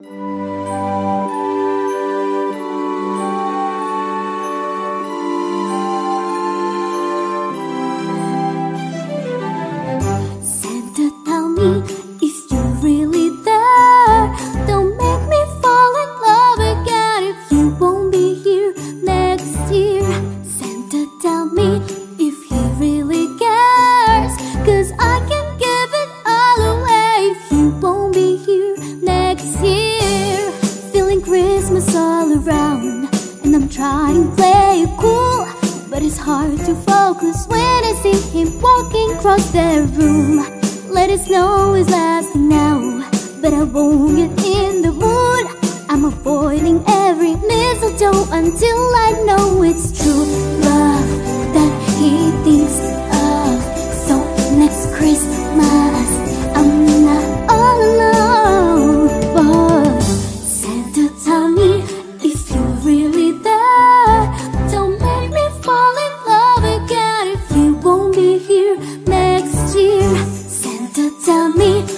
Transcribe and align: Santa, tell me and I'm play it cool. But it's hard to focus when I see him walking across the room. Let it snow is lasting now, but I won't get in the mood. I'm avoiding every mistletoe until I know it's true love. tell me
Santa, 0.00 0.16
tell 11.26 11.48
me 11.50 11.89
and 33.78 33.84
I'm 33.84 34.36
play 34.36 34.82
it 34.82 34.98
cool. 34.98 35.46
But 35.88 36.02
it's 36.02 36.16
hard 36.16 36.58
to 36.66 36.74
focus 36.74 37.46
when 37.46 37.84
I 37.84 37.92
see 38.02 38.18
him 38.30 38.60
walking 38.60 39.12
across 39.16 39.50
the 39.50 39.88
room. 39.96 40.38
Let 40.88 41.10
it 41.10 41.20
snow 41.20 41.74
is 41.74 41.88
lasting 41.88 42.48
now, 42.48 43.08
but 43.40 43.52
I 43.52 43.64
won't 43.64 44.16
get 44.16 44.44
in 44.44 44.82
the 44.82 44.92
mood. 44.92 45.46
I'm 45.88 46.04
avoiding 46.04 46.82
every 46.86 47.34
mistletoe 47.36 48.26
until 48.32 48.78
I 49.06 49.22
know 49.26 49.62
it's 49.62 50.02
true 50.02 50.24
love. 50.62 50.79
tell 71.30 71.48
me 71.50 71.89